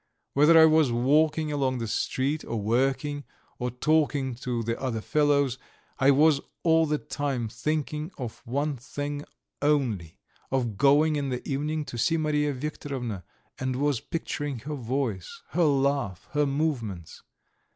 [0.33, 3.23] Whether I was walking along the street, or working,
[3.59, 5.59] or talking to the other fellows,
[5.99, 9.23] I was all the time thinking of one thing
[9.61, 10.17] only,
[10.49, 13.21] of going in the evening to see Mariya Viktorovna
[13.59, 17.21] and was picturing her voice, her laugh, her movements.